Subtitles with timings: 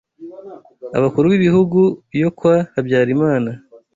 [0.97, 1.79] abakuru b’ibihugu
[2.21, 3.51] yo kwa “Habyarimana”,